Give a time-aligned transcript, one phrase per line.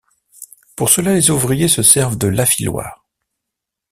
[0.75, 3.05] Pour cela les ouvriers se servent de l'affiloir.